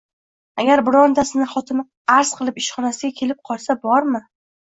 Agar 0.61 0.79
birontasini 0.87 1.47
xotini 1.51 1.85
arz 2.15 2.33
qilib 2.41 2.59
ishxonasiga 2.63 3.13
kelib 3.21 3.45
qolsa 3.53 3.79
bormi? 3.87 4.25